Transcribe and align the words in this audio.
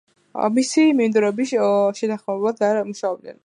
მისი 0.55 0.85
მიმდევრები 1.01 1.47
შეთანხმებულად 1.51 2.65
არ 2.73 2.85
მუშაობდნენ. 2.93 3.39